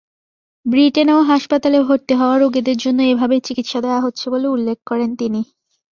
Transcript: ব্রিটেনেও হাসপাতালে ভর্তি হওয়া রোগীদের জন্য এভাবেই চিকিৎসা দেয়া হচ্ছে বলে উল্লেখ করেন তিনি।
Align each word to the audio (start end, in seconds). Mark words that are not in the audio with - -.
ব্রিটেনেও 0.65 1.19
হাসপাতালে 1.23 1.79
ভর্তি 1.83 2.13
হওয়া 2.15 2.35
রোগীদের 2.37 2.77
জন্য 2.77 2.99
এভাবেই 3.03 3.41
চিকিৎসা 3.43 3.79
দেয়া 3.81 4.03
হচ্ছে 4.05 4.25
বলে 4.29 4.47
উল্লেখ 4.47 4.77
করেন 4.85 5.09
তিনি। 5.15 5.41